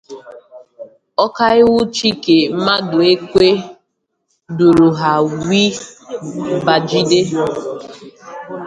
[1.25, 3.47] Ọkaiwu Chike Mmaduekwe
[4.57, 5.13] duru ha
[5.45, 5.75] wee
[6.65, 7.19] bàgide